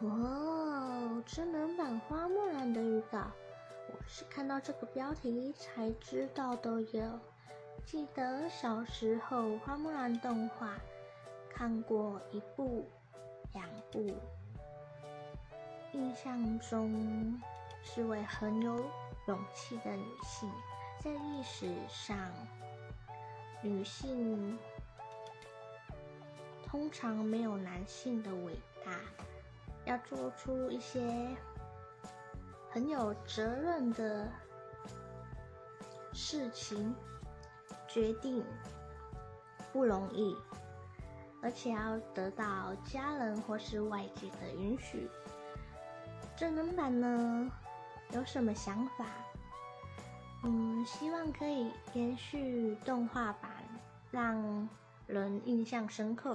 [0.00, 3.18] 哦，真人版花木兰的预告，
[3.88, 7.18] 我是看到这个标题才知道的哟。
[7.84, 10.76] 记得小时候花木兰动画
[11.50, 12.88] 看过一部、
[13.52, 14.14] 两部，
[15.92, 17.40] 印象中
[17.82, 18.76] 是位很有
[19.26, 20.48] 勇气的女性，
[21.00, 22.16] 在历史上，
[23.62, 24.56] 女性
[26.64, 28.54] 通常没有男性的伟
[28.84, 28.92] 大。
[29.88, 31.00] 要做出一些
[32.70, 34.30] 很有责任的
[36.12, 36.94] 事情
[37.86, 38.44] 决定，
[39.72, 40.36] 不容易，
[41.42, 45.08] 而且要得到家人或是外界的允许。
[46.36, 47.50] 真人版呢，
[48.12, 49.06] 有什么想法？
[50.44, 53.50] 嗯，希望可以延续动画版，
[54.10, 54.68] 让
[55.06, 56.26] 人印象深刻。